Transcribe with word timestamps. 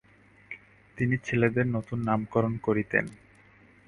তিনি 0.97 1.15
ছেলেদের 1.17 1.65
নূতন 1.67 1.99
নামকরণ 2.03 2.53
করিতেন। 2.57 3.05